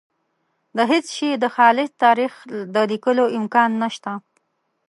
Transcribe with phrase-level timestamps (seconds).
[0.77, 2.33] د هېڅ شي د خالص تاریخ
[2.75, 4.11] د لیکلو امکان نشته.